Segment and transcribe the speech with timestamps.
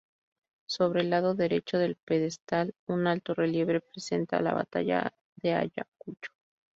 [0.65, 6.31] Sobre el lado derecho del pedestal, un alto relieve representa la Batalla de Ayacucho.